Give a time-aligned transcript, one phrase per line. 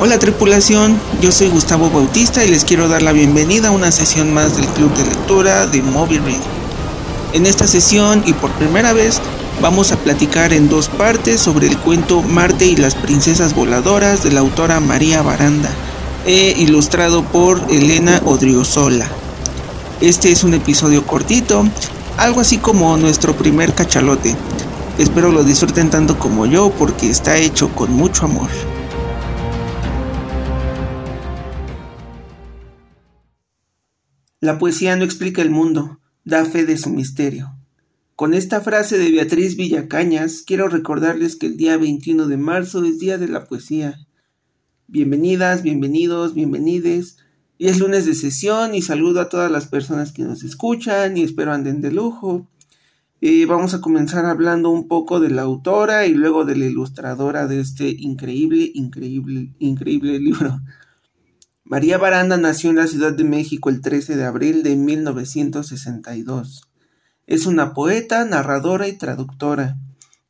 [0.00, 4.32] Hola tripulación, yo soy Gustavo Bautista y les quiero dar la bienvenida a una sesión
[4.32, 6.40] más del Club de Lectura de Moby Read.
[7.32, 9.20] En esta sesión y por primera vez
[9.60, 14.30] vamos a platicar en dos partes sobre el cuento Marte y las princesas voladoras de
[14.30, 15.70] la autora María Baranda,
[16.24, 19.08] e ilustrado por Elena Odriozola.
[20.00, 21.66] Este es un episodio cortito,
[22.18, 24.36] algo así como nuestro primer cachalote.
[24.96, 28.48] Espero lo disfruten tanto como yo porque está hecho con mucho amor.
[34.40, 37.56] La poesía no explica el mundo, da fe de su misterio.
[38.14, 43.00] Con esta frase de Beatriz Villacañas, quiero recordarles que el día 21 de marzo es
[43.00, 43.98] Día de la Poesía.
[44.86, 47.16] Bienvenidas, bienvenidos, bienvenides.
[47.58, 51.24] Y es lunes de sesión y saludo a todas las personas que nos escuchan y
[51.24, 52.46] espero anden de lujo.
[53.20, 57.48] Eh, vamos a comenzar hablando un poco de la autora y luego de la ilustradora
[57.48, 60.60] de este increíble, increíble, increíble libro.
[61.70, 66.62] María Baranda nació en la Ciudad de México el 13 de abril de 1962.
[67.26, 69.76] Es una poeta, narradora y traductora.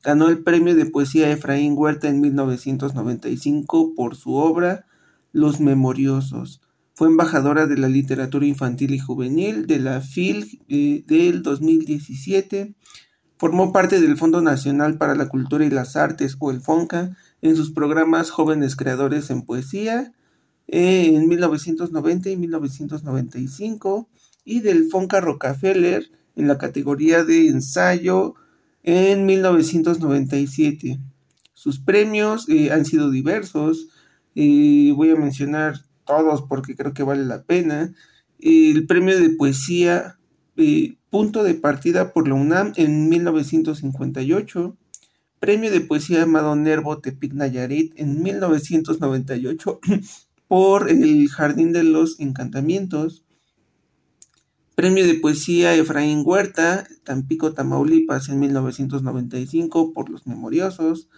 [0.02, 4.86] Ganó el premio de poesía Efraín Huerta en 1995 por su obra
[5.30, 6.60] Los Memoriosos.
[6.94, 12.74] Fue embajadora de la literatura infantil y juvenil de la FIL eh, del 2017.
[13.36, 17.54] Formó parte del Fondo Nacional para la Cultura y las Artes, o el FONCA, en
[17.54, 20.14] sus programas Jóvenes Creadores en Poesía
[20.68, 24.08] en 1990 y 1995
[24.44, 28.34] y del Fonca Rockefeller en la categoría de ensayo
[28.82, 31.00] en 1997.
[31.54, 33.88] Sus premios eh, han sido diversos,
[34.34, 37.92] eh, voy a mencionar todos porque creo que vale la pena.
[38.38, 40.18] El premio de poesía
[40.56, 44.76] eh, Punto de Partida por la UNAM en 1958.
[45.40, 49.80] Premio de poesía Amado Nervo Tepic Nayarit en 1998
[50.48, 53.24] por El Jardín de los Encantamientos,
[54.74, 61.08] Premio de Poesía Efraín Huerta, Tampico, Tamaulipas en 1995 por Los Memoriosos,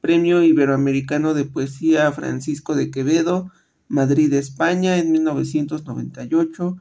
[0.00, 3.52] Premio Iberoamericano de Poesía Francisco de Quevedo,
[3.88, 6.78] Madrid, España en 1998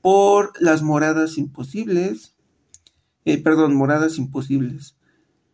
[0.00, 2.34] por Las Moradas Imposibles,
[3.24, 4.96] eh, perdón, Moradas Imposibles.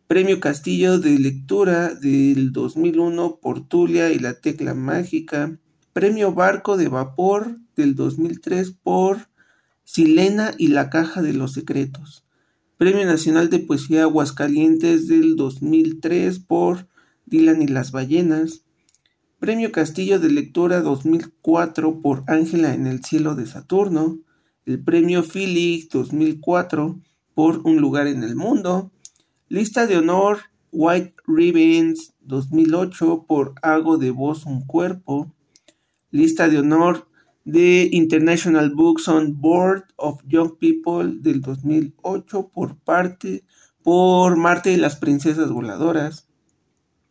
[0.07, 5.59] Premio Castillo de Lectura del 2001 por Tulia y la Tecla Mágica.
[5.93, 9.27] Premio Barco de Vapor del 2003 por
[9.83, 12.23] Silena y la Caja de los Secretos.
[12.77, 16.87] Premio Nacional de Poesía Aguascalientes del 2003 por
[17.25, 18.65] Dylan y las Ballenas.
[19.39, 24.19] Premio Castillo de Lectura 2004 por Ángela en el Cielo de Saturno.
[24.67, 26.99] El Premio Felix 2004
[27.33, 28.91] por Un Lugar en el Mundo.
[29.47, 30.37] Lista de Honor
[30.71, 35.33] White Ribbons 2008 por Hago de Voz un Cuerpo
[36.11, 37.07] lista de honor
[37.45, 43.43] de International Books on Board of Young People del 2008 por parte
[43.83, 46.27] por Marte y las Princesas Voladoras.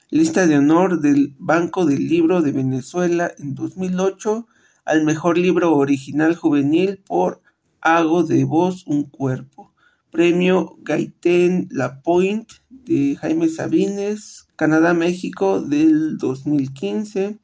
[0.10, 4.48] lista de honor del Banco del Libro de Venezuela en 2008
[4.86, 7.42] al mejor libro original juvenil por
[7.82, 9.74] Hago de Voz un Cuerpo.
[10.12, 17.40] Premio Gaiten Lapointe de Jaime Sabines, Canadá-México del 2015.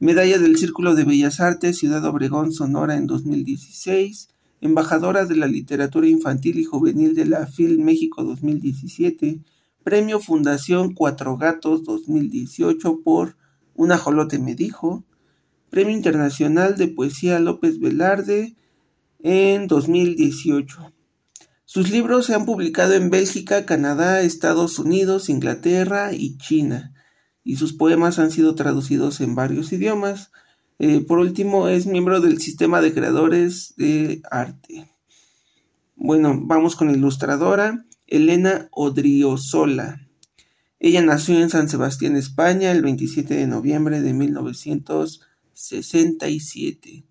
[0.00, 4.28] Medalla del Círculo de Bellas Artes, Ciudad Obregón, Sonora en 2016.
[4.60, 9.40] Embajadora de la Literatura Infantil y Juvenil de la FIL México 2017.
[9.82, 13.36] Premio Fundación Cuatro Gatos 2018 por
[13.74, 15.02] Un ajolote me dijo.
[15.68, 18.54] Premio Internacional de Poesía López Velarde
[19.18, 20.92] en 2018.
[21.64, 26.94] Sus libros se han publicado en Bélgica, Canadá, Estados Unidos, Inglaterra y China
[27.48, 30.30] y sus poemas han sido traducidos en varios idiomas.
[30.78, 34.92] Eh, por último, es miembro del sistema de creadores de arte.
[35.96, 40.06] Bueno, vamos con la ilustradora Elena Odriozola.
[40.78, 47.04] Ella nació en San Sebastián, España, el 27 de noviembre de 1967.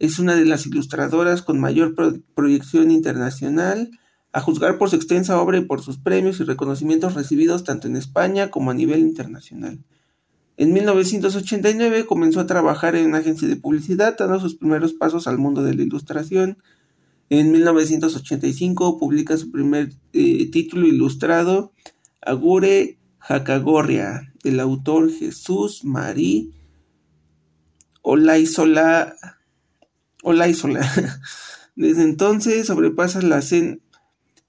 [0.00, 1.94] Es una de las ilustradoras con mayor
[2.34, 3.92] proyección internacional
[4.36, 7.96] a juzgar por su extensa obra y por sus premios y reconocimientos recibidos tanto en
[7.96, 9.78] España como a nivel internacional.
[10.58, 15.38] En 1989 comenzó a trabajar en una agencia de publicidad, dando sus primeros pasos al
[15.38, 16.58] mundo de la ilustración.
[17.30, 21.72] En 1985 publica su primer eh, título ilustrado,
[22.20, 26.52] Agure Jacagorria, del autor Jesús Marí
[28.02, 29.14] Olaizola.
[30.22, 30.86] Olaizola.
[31.74, 33.40] Desde entonces sobrepasa la,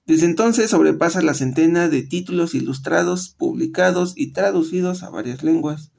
[0.08, 5.92] desde entonces sobrepasa la centena de títulos ilustrados publicados y traducidos a varias lenguas.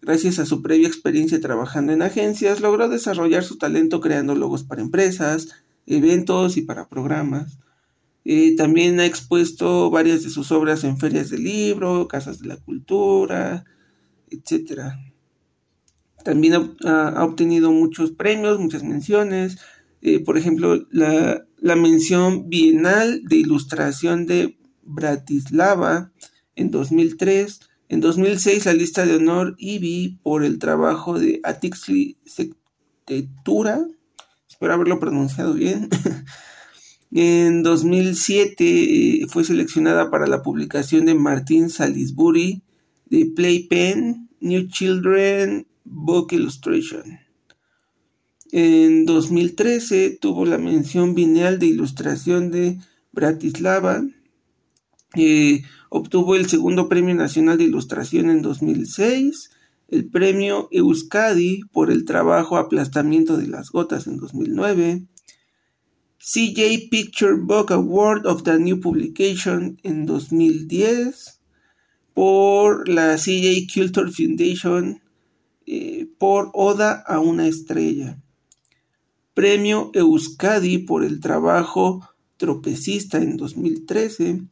[0.00, 4.80] Gracias a su previa experiencia trabajando en agencias, logró desarrollar su talento creando logos para
[4.80, 5.48] empresas,
[5.86, 7.58] eventos y para programas.
[8.24, 12.56] Eh, también ha expuesto varias de sus obras en ferias de libro, casas de la
[12.56, 13.66] cultura,
[14.30, 14.94] etc.
[16.24, 19.58] También ha, obtenido muchos premios, muchas menciones.
[20.00, 26.12] Eh, por ejemplo, la, la mención bienal de ilustración de Bratislava
[26.56, 27.58] en 2003
[27.88, 33.82] en 2006 la lista de honor IBI por el trabajo de Atixli Sectetura,
[34.46, 35.88] espero haberlo pronunciado bien.
[37.12, 42.62] en 2007 eh, fue seleccionada para la publicación de Martin Salisbury
[43.06, 47.23] de Playpen New Children Book Illustration.
[48.56, 52.78] En 2013 tuvo la mención bienal de ilustración de
[53.10, 54.04] Bratislava.
[55.16, 59.50] Eh, Obtuvo el segundo Premio Nacional de Ilustración en 2006,
[59.88, 65.02] el Premio Euskadi por el trabajo Aplastamiento de las Gotas en 2009,
[66.18, 71.40] CJ Picture Book Award of the New Publication en 2010,
[72.12, 75.00] por la CJ Culture Foundation
[75.66, 78.20] eh, por Oda a una estrella.
[79.34, 84.42] Premio Euskadi por el trabajo Tropecista en 2013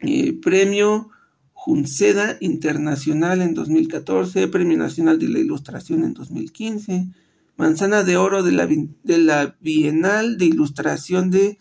[0.00, 1.10] eh, premio
[1.52, 7.08] Junceda Internacional en 2014, Premio Nacional de la Ilustración en 2015,
[7.56, 11.58] Manzana de Oro de la, de la Bienal de Ilustración de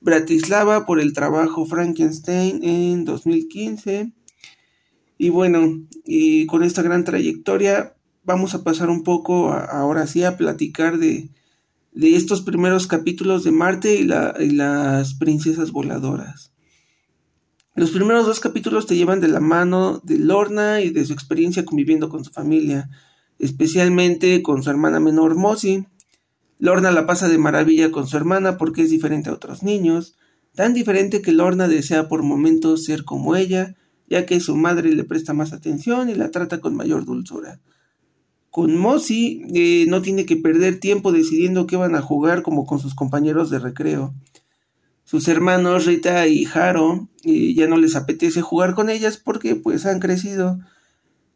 [0.00, 4.12] Bratislava por el trabajo Frankenstein en 2015.
[5.18, 10.36] Y bueno, y con esta gran trayectoria vamos a pasar un poco ahora sí a
[10.36, 11.28] platicar de,
[11.92, 16.52] de estos primeros capítulos de Marte y, las princesas voladoras.
[17.74, 21.64] Los primeros dos capítulos te llevan de la mano de Lorna y de su experiencia
[21.64, 22.90] conviviendo con su familia,
[23.38, 25.86] especialmente con su hermana menor Mossy.
[26.58, 30.16] Lorna la pasa de maravilla con su hermana porque es diferente a otros niños,
[30.54, 33.76] tan diferente que Lorna desea por momentos ser como ella,
[34.08, 37.60] ya que su madre le presta más atención y la trata con mayor dulzura.
[38.50, 42.80] Con Mossy eh, no tiene que perder tiempo decidiendo qué van a jugar como con
[42.80, 44.12] sus compañeros de recreo.
[45.04, 50.00] Sus hermanos Rita y Haro ya no les apetece jugar con ellas porque pues han
[50.00, 50.58] crecido.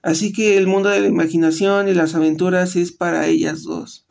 [0.02, 4.06] Así que el mundo de la imaginación y las aventuras es para ellas dos.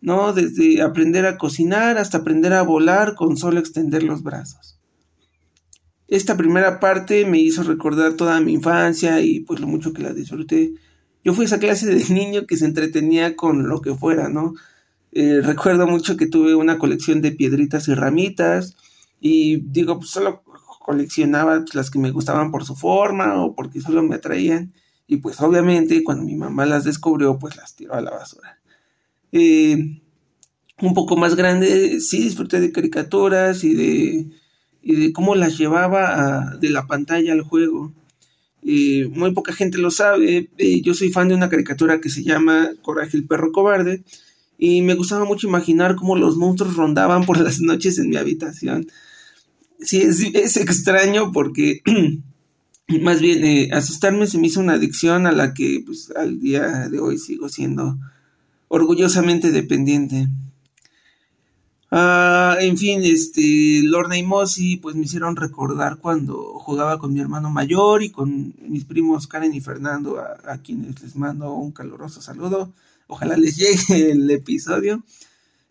[0.00, 0.32] ¿No?
[0.32, 4.78] Desde aprender a cocinar hasta aprender a volar con solo extender los brazos.
[6.08, 10.12] Esta primera parte me hizo recordar toda mi infancia y pues lo mucho que la
[10.12, 10.74] disfruté.
[11.26, 14.54] Yo fui esa clase de niño que se entretenía con lo que fuera, ¿no?
[15.10, 18.76] Eh, recuerdo mucho que tuve una colección de piedritas y ramitas,
[19.20, 20.44] y digo, pues solo
[20.78, 24.72] coleccionaba las que me gustaban por su forma o porque solo me atraían.
[25.08, 28.60] Y pues obviamente cuando mi mamá las descubrió, pues las tiró a la basura.
[29.32, 30.00] Eh,
[30.80, 34.26] un poco más grande, sí disfruté de caricaturas y de,
[34.80, 37.92] y de cómo las llevaba de la pantalla al juego.
[38.66, 40.50] Eh, muy poca gente lo sabe.
[40.82, 44.02] Yo soy fan de una caricatura que se llama Coraje el perro cobarde.
[44.58, 48.88] Y me gustaba mucho imaginar cómo los monstruos rondaban por las noches en mi habitación
[49.80, 50.02] sí,
[50.34, 51.82] es, extraño porque
[53.00, 56.88] más bien eh, asustarme se me hizo una adicción a la que pues al día
[56.88, 57.98] de hoy sigo siendo
[58.68, 60.28] orgullosamente dependiente.
[61.98, 67.20] Ah, en fin, este, Lorna y Mossy pues me hicieron recordar cuando jugaba con mi
[67.20, 72.20] hermano mayor y con mis primos Karen y Fernando, a, quienes les mando un caluroso
[72.20, 72.74] saludo.
[73.06, 75.04] Ojalá les llegue el episodio.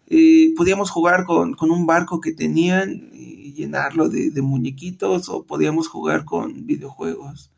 [0.07, 3.11] Eh, podíamos jugar con, con, un barco que tenían
[3.53, 7.51] llenarlo de, muñequitos o podíamos jugar con videojuegos.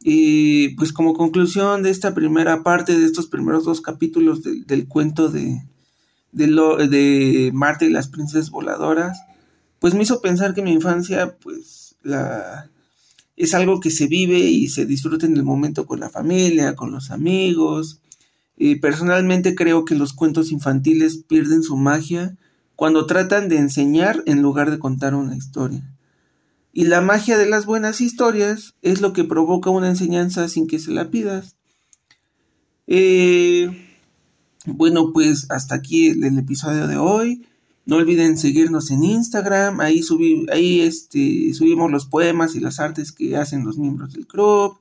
[0.00, 5.28] Y pues como conclusión de esta primera parte, de estos primeros dos capítulos del cuento
[5.28, 5.60] de,
[6.34, 9.18] de, Marte y las princesas voladoras,
[9.78, 12.70] pues me hizo pensar que mi infancia pues la,
[13.36, 16.92] es algo que se vive y se disfruta en el momento con la familia, con
[16.92, 18.00] los amigos.
[18.56, 22.36] Y personalmente creo que los cuentos infantiles pierden su magia
[22.76, 25.82] cuando tratan de enseñar en lugar de contar una historia.
[26.72, 30.80] Y la magia de las buenas historias es lo que provoca una enseñanza sin que
[30.80, 31.56] se la pidas.
[32.86, 33.93] Eh,
[34.66, 37.46] bueno, pues hasta aquí el, episodio de hoy.
[37.86, 39.80] No olviden seguirnos en Instagram.
[39.80, 40.00] Ahí,
[40.50, 44.78] ahí este, subimos los poemas y las artes que hacen los miembros del club.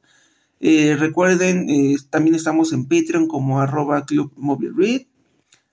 [0.61, 4.31] Eh, recuerden, eh, también estamos en Patreon como arroba Club
[4.77, 5.01] Read.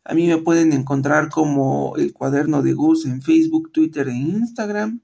[0.05, 5.01] A mí me pueden encontrar como el cuaderno de Gus en Facebook, Twitter e Instagram.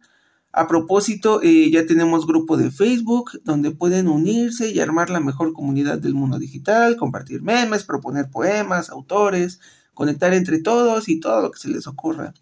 [0.57, 5.53] A propósito, eh, ya tenemos grupo de Facebook donde pueden unirse y armar la mejor
[5.53, 9.61] comunidad del mundo digital, compartir memes, proponer poemas, autores,
[9.93, 12.33] conectar entre todos y todo lo que se les ocurra.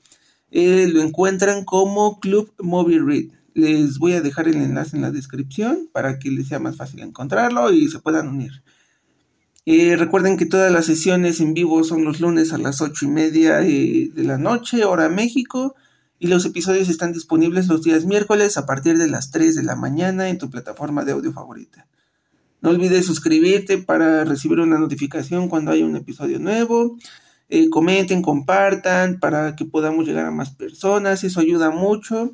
[0.52, 3.33] Eh, lo encuentran como Club Movie Read.
[3.52, 7.00] Les voy a dejar el enlace en la descripción para que les sea más fácil
[7.00, 8.62] encontrarlo y se puedan unir.
[9.66, 13.09] Eh, recuerden que todas las sesiones en vivo son los lunes a las ocho y
[13.09, 15.75] media de la noche, hora México
[16.25, 19.76] y los episodios están disponibles los días miércoles a partir de las 3 de la
[19.76, 21.87] mañana en tu plataforma de audio favorita.
[22.62, 26.97] No olvides suscribirte para recibir una notificación cuando haya un episodio nuevo.
[27.50, 32.33] Eh, comenten, compartan para que podamos llegar a más personas, eso ayuda mucho.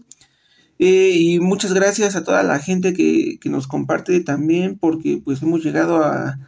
[0.79, 5.65] Eh, y muchas gracias a toda la gente que, nos comparte también porque pues hemos
[5.65, 6.39] llegado a,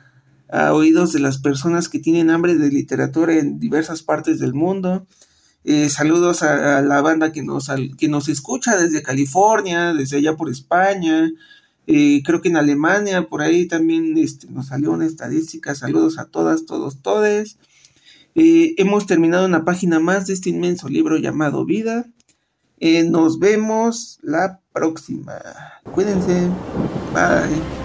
[0.49, 5.09] a oídos de las personas que tienen hambre de literatura en diversas partes del mundo.
[5.65, 10.51] Eh, saludos a, la banda que nos, que nos escucha desde California, desde allá por
[10.51, 11.31] España.
[11.87, 15.75] Eh, creo que en Alemania, por ahí también este, nos salió una estadística.
[15.75, 17.59] Saludos a todas, todos, todes.
[18.35, 22.07] Eh, hemos terminado una página más de este inmenso libro llamado Vida.
[22.81, 25.41] nos vemos la próxima.
[25.95, 26.49] Cuídense.
[27.13, 27.82] Bye.